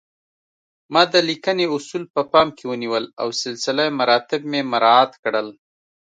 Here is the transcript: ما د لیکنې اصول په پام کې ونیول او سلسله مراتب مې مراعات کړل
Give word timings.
ما 0.93 1.01
د 1.13 1.15
لیکنې 1.29 1.65
اصول 1.75 2.03
په 2.15 2.21
پام 2.31 2.47
کې 2.57 2.63
ونیول 2.71 3.05
او 3.21 3.27
سلسله 3.43 3.83
مراتب 3.99 4.41
مې 4.51 4.61
مراعات 4.71 5.11
کړل 5.23 5.47